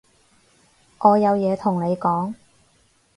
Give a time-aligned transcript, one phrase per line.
[0.97, 2.33] 我有嘢同你講